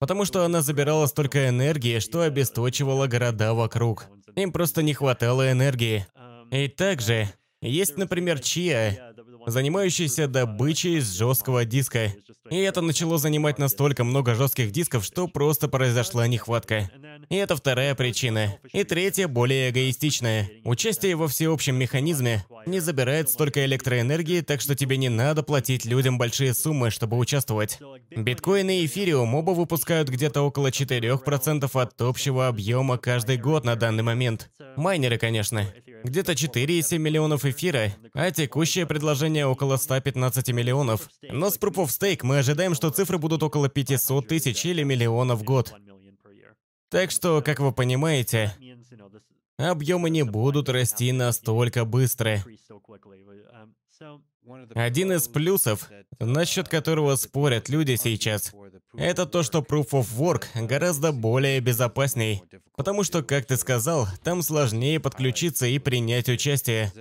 потому 0.00 0.24
что 0.24 0.44
она 0.44 0.62
забирала 0.62 1.06
столько 1.06 1.48
энергии, 1.48 2.00
что 2.00 2.22
обесточивала 2.22 3.06
города 3.06 3.54
вокруг. 3.54 4.08
Им 4.34 4.50
просто 4.50 4.82
не 4.82 4.94
хватало 4.94 5.52
энергии. 5.52 6.06
И 6.50 6.66
также 6.66 7.28
есть, 7.62 7.96
например, 7.98 8.40
Чия, 8.40 9.14
занимающийся 9.46 10.28
добычей 10.28 11.00
жесткого 11.00 11.64
диска. 11.64 12.14
И 12.50 12.56
это 12.56 12.80
начало 12.80 13.18
занимать 13.18 13.58
настолько 13.58 14.02
много 14.02 14.34
жестких 14.34 14.70
дисков, 14.70 15.04
что 15.04 15.28
просто 15.28 15.68
произошла 15.68 16.26
нехватка. 16.26 16.90
И 17.28 17.36
это 17.36 17.56
вторая 17.56 17.94
причина. 17.94 18.56
И 18.72 18.82
третья, 18.84 19.28
более 19.28 19.70
эгоистичная. 19.70 20.50
Участие 20.64 21.16
во 21.16 21.28
всеобщем 21.28 21.76
механизме 21.76 22.44
не 22.66 22.80
забирает 22.80 23.28
столько 23.28 23.64
электроэнергии, 23.64 24.40
так 24.40 24.60
что 24.60 24.74
тебе 24.74 24.96
не 24.96 25.08
надо 25.08 25.42
платить 25.42 25.84
людям 25.84 26.18
большие 26.18 26.54
суммы, 26.54 26.90
чтобы 26.90 27.18
участвовать. 27.18 27.78
Биткоин 28.10 28.70
и 28.70 28.86
эфириум 28.86 29.34
оба 29.34 29.50
выпускают 29.50 30.08
где-то 30.08 30.42
около 30.42 30.68
4% 30.68 31.70
от 31.80 32.00
общего 32.00 32.48
объема 32.48 32.98
каждый 32.98 33.36
год 33.36 33.64
на 33.64 33.76
данный 33.76 34.02
момент. 34.02 34.50
Майнеры, 34.76 35.18
конечно 35.18 35.66
где-то 36.04 36.32
4,7 36.32 36.98
миллионов 36.98 37.44
эфира, 37.44 37.92
а 38.14 38.30
текущее 38.30 38.86
предложение 38.86 39.46
около 39.46 39.76
115 39.76 40.48
миллионов. 40.52 41.08
Но 41.22 41.50
с 41.50 41.58
Proof 41.58 41.74
of 41.74 41.86
Stake 41.86 42.20
мы 42.22 42.38
ожидаем, 42.38 42.74
что 42.74 42.90
цифры 42.90 43.18
будут 43.18 43.42
около 43.42 43.68
500 43.68 44.26
тысяч 44.26 44.64
или 44.64 44.82
миллиона 44.82 45.34
в 45.34 45.42
год. 45.42 45.74
Так 46.88 47.10
что, 47.10 47.40
как 47.42 47.60
вы 47.60 47.72
понимаете, 47.72 48.54
объемы 49.56 50.10
не 50.10 50.24
будут 50.24 50.68
расти 50.68 51.12
настолько 51.12 51.84
быстро. 51.84 52.42
Один 54.74 55.12
из 55.12 55.28
плюсов, 55.28 55.90
насчет 56.18 56.68
которого 56.68 57.14
спорят 57.16 57.68
люди 57.68 57.96
сейчас, 57.96 58.52
это 58.96 59.26
то, 59.26 59.42
что 59.42 59.60
Proof 59.60 59.90
of 59.90 60.06
Work 60.16 60.66
гораздо 60.66 61.12
более 61.12 61.60
безопасней. 61.60 62.42
Потому 62.76 63.04
что, 63.04 63.22
как 63.22 63.46
ты 63.46 63.56
сказал, 63.56 64.08
там 64.22 64.42
сложнее 64.42 65.00
подключиться 65.00 65.66
и 65.66 65.78
принять 65.78 66.28
участие. 66.28 66.92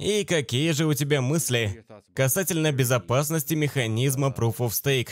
И 0.00 0.24
какие 0.24 0.72
же 0.72 0.86
у 0.86 0.94
тебя 0.94 1.20
мысли 1.20 1.84
касательно 2.14 2.72
безопасности 2.72 3.54
механизма 3.54 4.28
Proof 4.28 4.56
of 4.56 4.70
Stake? 4.70 5.10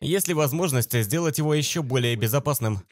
Есть 0.00 0.28
ли 0.28 0.34
возможность 0.34 0.92
сделать 1.02 1.38
его 1.38 1.54
еще 1.54 1.82
более 1.82 2.14
безопасным? 2.16 2.82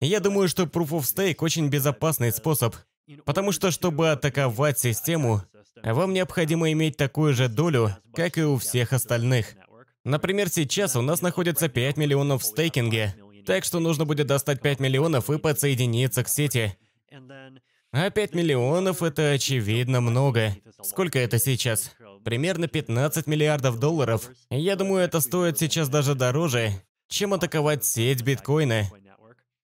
Я 0.00 0.20
думаю, 0.20 0.48
что 0.48 0.64
Proof 0.64 0.90
of 0.90 1.00
Stake 1.00 1.36
очень 1.40 1.68
безопасный 1.68 2.30
способ, 2.30 2.76
потому 3.24 3.52
что, 3.52 3.70
чтобы 3.70 4.12
атаковать 4.12 4.78
систему, 4.78 5.42
вам 5.82 6.12
необходимо 6.12 6.70
иметь 6.72 6.96
такую 6.96 7.34
же 7.34 7.48
долю, 7.48 7.96
как 8.14 8.38
и 8.38 8.42
у 8.42 8.56
всех 8.58 8.92
остальных. 8.92 9.56
Например, 10.04 10.48
сейчас 10.48 10.96
у 10.96 11.02
нас 11.02 11.22
находится 11.22 11.68
5 11.68 11.96
миллионов 11.96 12.42
в 12.42 12.44
стейкинге, 12.44 13.14
так 13.46 13.64
что 13.64 13.80
нужно 13.80 14.04
будет 14.04 14.26
достать 14.26 14.60
5 14.60 14.80
миллионов 14.80 15.30
и 15.30 15.38
подсоединиться 15.38 16.24
к 16.24 16.28
сети. 16.28 16.76
А 17.92 18.10
5 18.10 18.34
миллионов 18.34 19.02
это 19.02 19.32
очевидно 19.32 20.00
много. 20.00 20.54
Сколько 20.82 21.18
это 21.18 21.38
сейчас? 21.38 21.92
Примерно 22.24 22.68
15 22.68 23.26
миллиардов 23.26 23.78
долларов. 23.78 24.30
Я 24.50 24.76
думаю, 24.76 25.04
это 25.04 25.20
стоит 25.20 25.58
сейчас 25.58 25.88
даже 25.88 26.14
дороже, 26.14 26.72
чем 27.08 27.32
атаковать 27.32 27.84
сеть 27.84 28.22
биткоина. 28.22 28.84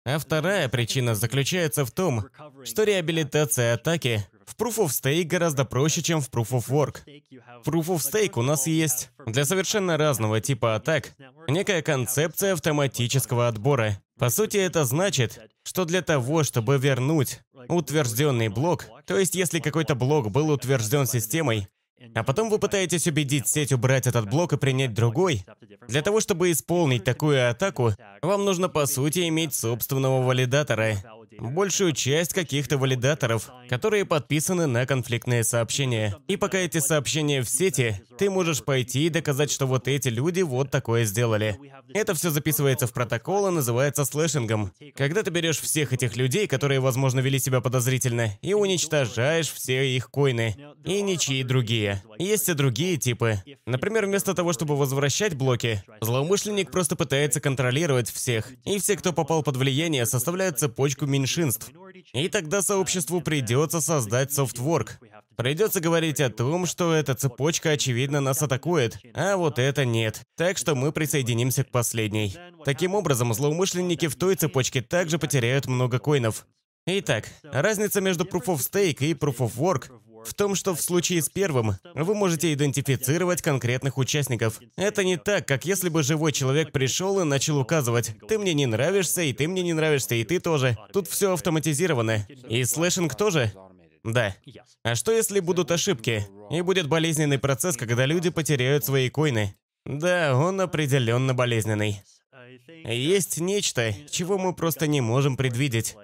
А 0.06 0.18
вторая 0.18 0.68
причина 0.68 1.14
заключается 1.14 1.84
в 1.84 1.90
том, 1.90 2.28
что 2.64 2.84
реабилитация 2.84 3.74
атаки 3.74 4.26
в 4.46 4.56
Proof 4.56 4.78
of 4.78 4.88
Stake 4.88 5.24
гораздо 5.24 5.64
проще, 5.64 6.02
чем 6.02 6.20
в 6.20 6.30
Proof 6.30 6.50
of 6.50 6.68
Work. 6.68 6.98
В 7.64 7.68
Proof 7.68 7.86
of 7.86 7.98
Stake 7.98 8.32
у 8.36 8.42
нас 8.42 8.66
есть 8.66 9.10
для 9.26 9.44
совершенно 9.44 9.96
разного 9.96 10.40
типа 10.40 10.76
атак 10.76 11.14
некая 11.48 11.82
концепция 11.82 12.54
автоматического 12.54 13.48
отбора. 13.48 14.00
По 14.18 14.30
сути, 14.30 14.58
это 14.58 14.84
значит, 14.84 15.40
что 15.64 15.84
для 15.84 16.02
того, 16.02 16.44
чтобы 16.44 16.78
вернуть 16.78 17.40
утвержденный 17.68 18.48
блок, 18.48 18.86
то 19.06 19.18
есть 19.18 19.34
если 19.34 19.60
какой-то 19.60 19.94
блок 19.94 20.30
был 20.30 20.50
утвержден 20.50 21.06
системой, 21.06 21.68
а 22.14 22.22
потом 22.22 22.50
вы 22.50 22.58
пытаетесь 22.58 23.06
убедить 23.06 23.48
сеть 23.48 23.72
убрать 23.72 24.06
этот 24.06 24.28
блок 24.28 24.52
и 24.52 24.56
принять 24.56 24.92
другой. 24.92 25.44
Для 25.88 26.02
того, 26.02 26.20
чтобы 26.20 26.50
исполнить 26.50 27.04
такую 27.04 27.48
атаку, 27.48 27.92
вам 28.22 28.44
нужно 28.44 28.68
по 28.68 28.86
сути 28.86 29.26
иметь 29.28 29.54
собственного 29.54 30.22
валидатора. 30.22 30.96
Большую 31.38 31.92
часть 31.92 32.32
каких-то 32.32 32.78
валидаторов, 32.78 33.50
которые 33.68 34.04
подписаны 34.04 34.66
на 34.66 34.86
конфликтные 34.86 35.44
сообщения. 35.44 36.16
И 36.28 36.36
пока 36.36 36.58
эти 36.58 36.78
сообщения 36.78 37.42
в 37.42 37.48
сети, 37.48 38.00
ты 38.18 38.30
можешь 38.30 38.64
пойти 38.64 39.06
и 39.06 39.10
доказать, 39.10 39.50
что 39.50 39.66
вот 39.66 39.88
эти 39.88 40.08
люди 40.08 40.42
вот 40.42 40.70
такое 40.70 41.04
сделали. 41.04 41.58
Это 41.92 42.14
все 42.14 42.30
записывается 42.30 42.86
в 42.86 42.92
протокол 42.92 43.48
и 43.48 43.50
называется 43.50 44.04
слэшингом. 44.04 44.72
Когда 44.94 45.22
ты 45.22 45.30
берешь 45.30 45.60
всех 45.60 45.92
этих 45.92 46.16
людей, 46.16 46.46
которые, 46.46 46.80
возможно, 46.80 47.20
вели 47.20 47.38
себя 47.38 47.60
подозрительно, 47.60 48.30
и 48.42 48.54
уничтожаешь 48.54 49.50
все 49.50 49.94
их 49.94 50.10
коины. 50.10 50.56
И 50.84 51.02
ничьи 51.02 51.42
другие. 51.42 52.02
Есть 52.18 52.48
и 52.48 52.54
другие 52.54 52.96
типы. 52.96 53.42
Например, 53.66 54.06
вместо 54.06 54.34
того, 54.34 54.52
чтобы 54.52 54.76
возвращать 54.76 55.34
блоки, 55.34 55.82
злоумышленник 56.00 56.70
просто 56.70 56.96
пытается 56.96 57.40
контролировать 57.40 58.10
всех. 58.10 58.50
И 58.64 58.78
все, 58.78 58.96
кто 58.96 59.12
попал 59.12 59.42
под 59.42 59.56
влияние, 59.56 60.06
составляют 60.06 60.58
цепочку 60.58 61.06
меньшинств. 61.24 61.70
И 62.12 62.28
тогда 62.28 62.62
сообществу 62.62 63.20
придется 63.20 63.80
создать 63.80 64.32
софтворк. 64.32 64.98
Придется 65.36 65.80
говорить 65.80 66.20
о 66.20 66.30
том, 66.30 66.66
что 66.66 66.92
эта 66.92 67.14
цепочка 67.14 67.70
очевидно 67.70 68.20
нас 68.20 68.42
атакует, 68.42 68.98
а 69.14 69.36
вот 69.36 69.58
это 69.58 69.84
нет. 69.84 70.22
Так 70.36 70.58
что 70.58 70.74
мы 70.74 70.92
присоединимся 70.92 71.64
к 71.64 71.70
последней. 71.70 72.36
Таким 72.64 72.94
образом, 72.94 73.32
злоумышленники 73.34 74.06
в 74.08 74.16
той 74.16 74.36
цепочке 74.36 74.82
также 74.82 75.18
потеряют 75.18 75.66
много 75.66 75.98
коинов. 75.98 76.46
Итак, 76.86 77.30
разница 77.42 78.02
между 78.02 78.24
Proof 78.24 78.44
of 78.44 78.58
Stake 78.58 78.98
и 79.00 79.14
Proof 79.14 79.38
of 79.38 79.56
Work 79.56 79.90
в 80.26 80.34
том, 80.34 80.54
что 80.54 80.74
в 80.74 80.80
случае 80.80 81.22
с 81.22 81.28
первым 81.28 81.76
вы 81.94 82.14
можете 82.14 82.52
идентифицировать 82.52 83.42
конкретных 83.42 83.98
участников. 83.98 84.60
Это 84.76 85.04
не 85.04 85.16
так, 85.16 85.46
как 85.46 85.64
если 85.64 85.88
бы 85.88 86.02
живой 86.02 86.32
человек 86.32 86.72
пришел 86.72 87.20
и 87.20 87.24
начал 87.24 87.58
указывать 87.58 88.12
«ты 88.28 88.38
мне 88.38 88.54
не 88.54 88.66
нравишься, 88.66 89.22
и 89.22 89.32
ты 89.32 89.48
мне 89.48 89.62
не 89.62 89.72
нравишься, 89.72 90.14
и 90.14 90.24
ты 90.24 90.40
тоже». 90.40 90.76
Тут 90.92 91.08
все 91.08 91.32
автоматизировано. 91.32 92.26
И 92.48 92.64
слэшинг 92.64 93.14
тоже. 93.14 93.52
Да. 94.04 94.34
А 94.82 94.94
что 94.94 95.12
если 95.12 95.40
будут 95.40 95.70
ошибки? 95.70 96.26
И 96.50 96.60
будет 96.60 96.88
болезненный 96.88 97.38
процесс, 97.38 97.76
когда 97.76 98.04
люди 98.04 98.30
потеряют 98.30 98.84
свои 98.84 99.08
коины? 99.08 99.54
Да, 99.86 100.36
он 100.36 100.60
определенно 100.60 101.34
болезненный. 101.34 102.02
Есть 102.84 103.38
нечто, 103.38 103.94
чего 104.10 104.38
мы 104.38 104.54
просто 104.54 104.86
не 104.86 105.00
можем 105.00 105.36
предвидеть. 105.36 105.96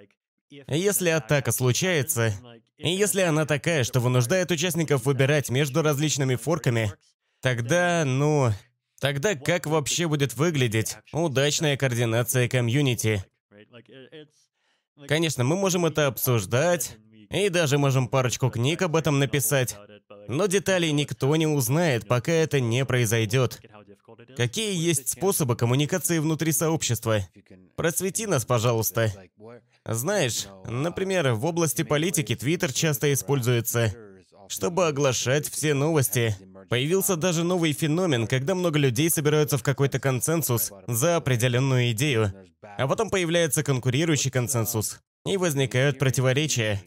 Если 0.50 1.10
атака 1.10 1.52
случается, 1.52 2.34
и 2.82 2.90
если 2.90 3.20
она 3.22 3.46
такая, 3.46 3.84
что 3.84 4.00
вынуждает 4.00 4.50
участников 4.50 5.04
выбирать 5.04 5.50
между 5.50 5.82
различными 5.82 6.36
форками, 6.36 6.92
тогда, 7.40 8.04
ну... 8.04 8.50
Тогда 9.00 9.34
как 9.34 9.66
вообще 9.66 10.06
будет 10.08 10.34
выглядеть 10.34 10.98
удачная 11.12 11.78
координация 11.78 12.48
комьюнити? 12.48 13.24
Конечно, 15.08 15.42
мы 15.42 15.56
можем 15.56 15.86
это 15.86 16.06
обсуждать, 16.06 16.98
и 17.30 17.48
даже 17.48 17.78
можем 17.78 18.08
парочку 18.08 18.50
книг 18.50 18.82
об 18.82 18.96
этом 18.96 19.18
написать. 19.18 19.76
Но 20.28 20.46
деталей 20.46 20.92
никто 20.92 21.34
не 21.36 21.46
узнает, 21.46 22.06
пока 22.06 22.32
это 22.32 22.60
не 22.60 22.84
произойдет. 22.84 23.60
Какие 24.36 24.74
есть 24.76 25.08
способы 25.08 25.56
коммуникации 25.56 26.18
внутри 26.18 26.52
сообщества? 26.52 27.20
Просвети 27.76 28.26
нас, 28.26 28.44
пожалуйста. 28.44 29.12
Знаешь, 29.90 30.46
например, 30.66 31.32
в 31.32 31.44
области 31.44 31.82
политики 31.82 32.36
Твиттер 32.36 32.72
часто 32.72 33.12
используется, 33.12 33.92
чтобы 34.46 34.86
оглашать 34.86 35.48
все 35.48 35.74
новости. 35.74 36.36
Появился 36.68 37.16
даже 37.16 37.42
новый 37.42 37.72
феномен, 37.72 38.28
когда 38.28 38.54
много 38.54 38.78
людей 38.78 39.10
собираются 39.10 39.58
в 39.58 39.64
какой-то 39.64 39.98
консенсус 39.98 40.70
за 40.86 41.16
определенную 41.16 41.90
идею, 41.90 42.32
а 42.62 42.86
потом 42.86 43.10
появляется 43.10 43.64
конкурирующий 43.64 44.30
консенсус, 44.30 45.00
и 45.26 45.36
возникают 45.36 45.98
противоречия. 45.98 46.80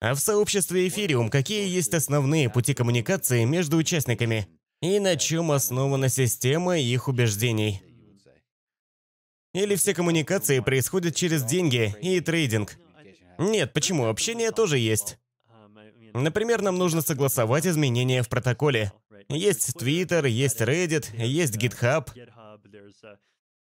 А 0.00 0.14
в 0.14 0.20
сообществе 0.20 0.88
Эфириум 0.88 1.28
какие 1.28 1.68
есть 1.68 1.92
основные 1.92 2.48
пути 2.48 2.72
коммуникации 2.72 3.44
между 3.44 3.76
участниками? 3.76 4.48
И 4.80 4.98
на 5.00 5.16
чем 5.16 5.52
основана 5.52 6.08
система 6.08 6.78
их 6.78 7.08
убеждений? 7.08 7.82
Или 9.54 9.76
все 9.76 9.94
коммуникации 9.94 10.58
происходят 10.60 11.14
через 11.14 11.44
деньги 11.44 11.94
и 12.02 12.20
трейдинг? 12.20 12.76
Нет, 13.38 13.72
почему? 13.72 14.06
Общение 14.06 14.50
тоже 14.50 14.78
есть. 14.78 15.16
Например, 16.12 16.60
нам 16.60 16.76
нужно 16.76 17.02
согласовать 17.02 17.66
изменения 17.66 18.22
в 18.22 18.28
протоколе. 18.28 18.92
Есть 19.28 19.70
Twitter, 19.76 20.28
есть 20.28 20.60
Reddit, 20.60 21.06
есть 21.16 21.56
GitHub. 21.56 22.08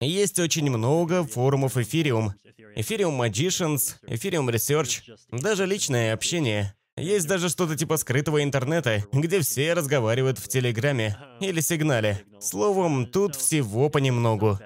Есть 0.01 0.39
очень 0.39 0.71
много 0.71 1.25
форумов 1.25 1.77
Ethereum. 1.77 2.31
Ethereum 2.77 3.19
Magicians, 3.19 3.97
Ethereum 4.07 4.51
Research, 4.51 5.03
даже 5.31 5.67
личное 5.67 6.13
общение. 6.13 6.75
Есть 6.97 7.27
даже 7.27 7.49
что-то 7.49 7.77
типа 7.77 7.97
скрытого 7.97 8.43
интернета, 8.43 9.05
где 9.13 9.41
все 9.41 9.75
разговаривают 9.75 10.39
в 10.39 10.49
Телеграме 10.49 11.17
или 11.41 11.61
Сигнале. 11.61 12.25
Словом, 12.41 13.07
тут 13.07 13.37
всего 13.37 13.91
понемногу. 13.91 14.59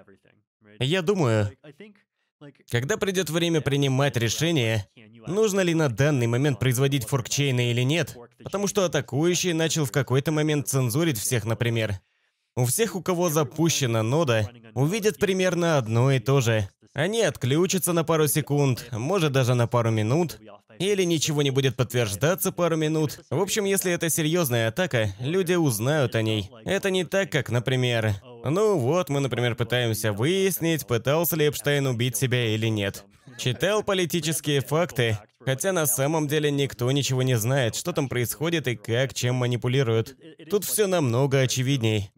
Я 0.79 1.03
думаю, 1.03 1.51
когда 2.71 2.97
придет 2.97 3.31
время 3.31 3.61
принимать 3.61 4.17
решение, 4.17 4.89
нужно 5.27 5.61
ли 5.61 5.75
на 5.75 5.89
данный 5.89 6.27
момент 6.27 6.59
производить 6.59 7.05
форкчейны 7.05 7.71
или 7.71 7.83
нет, 7.83 8.17
потому 8.43 8.67
что 8.67 8.85
атакующий 8.85 9.53
начал 9.53 9.85
в 9.85 9.93
какой-то 9.93 10.31
момент 10.31 10.69
цензурить 10.69 11.19
всех, 11.19 11.45
например. 11.45 12.01
У 12.57 12.65
всех, 12.65 12.97
у 12.97 13.03
кого 13.03 13.29
запущена 13.29 14.03
нода, 14.03 14.51
увидят 14.75 15.19
примерно 15.19 15.79
одно 15.79 16.11
и 16.13 16.19
то 16.19 16.41
же. 16.41 16.69
Они 16.93 17.23
отключатся 17.23 17.93
на 17.93 18.05
пару 18.05 18.27
секунд, 18.27 18.89
может 18.93 19.33
даже 19.33 19.55
на 19.55 19.67
пару 19.67 19.91
минут, 19.91 20.41
или 20.79 21.03
ничего 21.05 21.43
не 21.43 21.51
будет 21.51 21.77
подтверждаться 21.77 22.53
пару 22.53 22.77
минут. 22.77 23.21
В 23.31 23.41
общем, 23.41 23.65
если 23.65 23.93
это 23.93 24.11
серьезная 24.11 24.69
атака, 24.69 25.15
люди 25.21 25.55
узнают 25.55 26.15
о 26.15 26.23
ней. 26.23 26.51
Это 26.65 26.91
не 26.91 27.05
так, 27.05 27.31
как, 27.31 27.51
например, 27.51 28.15
ну 28.45 28.79
вот, 28.79 29.09
мы, 29.09 29.21
например, 29.21 29.55
пытаемся 29.55 30.13
выяснить, 30.13 30.87
пытался 30.87 31.37
ли 31.37 31.49
Эпштейн 31.49 31.87
убить 31.87 32.17
себя 32.17 32.55
или 32.55 32.67
нет. 32.69 33.05
Читал 33.37 33.83
политические 33.83 34.61
факты, 34.61 35.19
хотя 35.41 35.73
на 35.73 35.87
самом 35.87 36.27
деле 36.27 36.51
никто 36.51 36.91
ничего 36.91 37.23
не 37.23 37.37
знает, 37.37 37.77
что 37.77 37.93
там 37.93 38.09
происходит 38.09 38.67
и 38.69 38.77
как 38.77 39.15
чем 39.15 39.37
манипулируют. 39.37 40.17
Тут 40.51 40.65
все 40.65 40.87
намного 40.87 41.41
очевидней. 41.41 42.11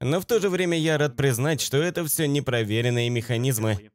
Но 0.00 0.20
в 0.20 0.26
то 0.26 0.40
же 0.40 0.48
время 0.48 0.78
я 0.78 0.98
рад 0.98 1.16
признать, 1.16 1.60
что 1.60 1.78
это 1.78 2.04
все 2.04 2.26
непроверенные 2.26 3.10
механизмы. 3.10 3.90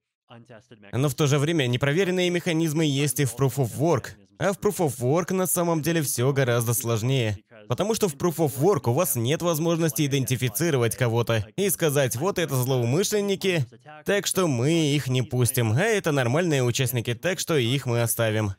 Но 0.91 1.09
в 1.09 1.15
то 1.15 1.27
же 1.27 1.37
время 1.37 1.67
непроверенные 1.67 2.29
механизмы 2.29 2.85
есть 2.85 3.19
и 3.19 3.25
в 3.25 3.35
Proof 3.35 3.55
of 3.55 3.77
Work. 3.77 4.11
А 4.39 4.53
в 4.53 4.59
Proof 4.59 4.77
of 4.77 4.99
Work 4.99 5.33
на 5.33 5.47
самом 5.47 5.81
деле 5.81 6.01
все 6.01 6.31
гораздо 6.33 6.73
сложнее. 6.73 7.37
Потому 7.67 7.95
что 7.95 8.07
в 8.07 8.15
Proof 8.15 8.37
of 8.37 8.57
Work 8.59 8.89
у 8.89 8.93
вас 8.93 9.15
нет 9.15 9.41
возможности 9.41 10.05
идентифицировать 10.05 10.95
кого-то 10.95 11.47
и 11.55 11.69
сказать, 11.69 12.15
вот 12.15 12.39
это 12.39 12.55
злоумышленники, 12.55 13.65
так 14.05 14.27
что 14.27 14.47
мы 14.47 14.71
их 14.71 15.07
не 15.07 15.21
пустим, 15.21 15.71
а 15.71 15.81
это 15.81 16.11
нормальные 16.11 16.63
участники, 16.63 17.13
так 17.13 17.39
что 17.39 17.55
их 17.55 17.85
мы 17.85 18.01
оставим. 18.01 18.53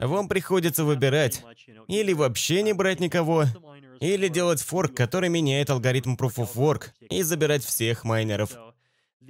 Вам 0.00 0.28
приходится 0.28 0.84
выбирать. 0.84 1.42
Или 1.88 2.12
вообще 2.12 2.62
не 2.62 2.72
брать 2.72 3.00
никого, 3.00 3.44
или 4.00 4.28
делать 4.28 4.62
форк, 4.62 4.94
который 4.94 5.28
меняет 5.28 5.70
алгоритм 5.70 6.14
Proof 6.14 6.36
of 6.36 6.54
Work, 6.54 6.90
и 7.10 7.22
забирать 7.22 7.64
всех 7.64 8.04
майнеров. 8.04 8.56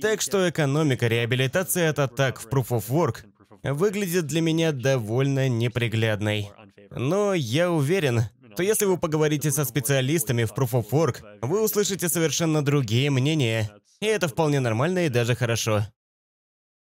Так 0.01 0.21
что 0.21 0.49
экономика 0.49 1.07
реабилитации 1.07 1.87
от 1.87 1.99
атак 1.99 2.41
в 2.41 2.47
Proof 2.49 2.69
of 2.69 2.85
Work 2.89 3.25
выглядит 3.63 4.27
для 4.27 4.41
меня 4.41 4.73
довольно 4.73 5.49
неприглядной. 5.49 6.51
Но 6.91 7.35
я 7.35 7.71
уверен, 7.71 8.23
то 8.57 8.63
если 8.63 8.85
вы 8.85 8.99
поговорите 8.99 9.51
со 9.51 9.65
специалистами 9.65 10.45
в 10.45 10.53
Proof 10.53 10.73
of 10.73 10.91
Work, 10.91 11.39
вы 11.43 11.63
услышите 11.63 12.09
совершенно 12.09 12.65
другие 12.65 13.11
мнения. 13.11 13.71
И 14.01 14.07
это 14.07 14.29
вполне 14.29 14.61
нормально 14.61 15.07
и 15.07 15.09
даже 15.09 15.35
хорошо. 15.35 15.85